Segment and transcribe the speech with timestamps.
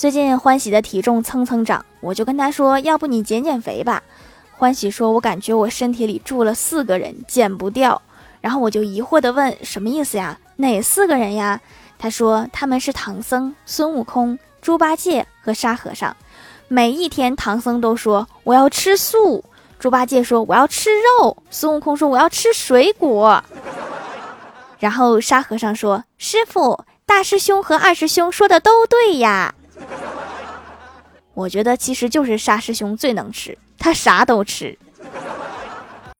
[0.00, 4.02] 最近欢喜的体重蹭蹭涨，我就跟他说：“要不你减减肥吧。”
[4.56, 8.00] 欢喜说：“我感觉我身体里住了四个人，减不掉。”
[8.40, 10.38] 然后我就疑惑的问：“什么意思呀？
[10.56, 11.60] 哪四个人呀？”
[12.00, 16.16] 他说：“他们是唐僧、孙悟空、猪八戒和沙和尚。
[16.66, 19.44] 每一天，唐僧都说我要吃素，
[19.78, 20.88] 猪八戒说我要吃
[21.20, 23.44] 肉，孙悟空说我要吃水果。
[24.78, 29.54] 然后沙和尚说：‘师傅，大师兄和二师兄说的都对呀。’”
[31.40, 34.76] 我觉得其实就是沙师兄最能吃，他啥都吃。